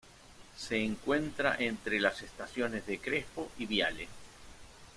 [0.57, 4.07] Se encuentra entre las estaciones de Crespo y Viale.